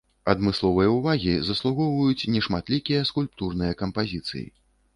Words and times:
Адмысловай 0.31 0.87
увагі 0.93 1.35
заслугоўваюць 1.49 2.27
нешматлікія 2.37 3.07
скульптурныя 3.13 3.79
кампазіцыі. 3.87 4.47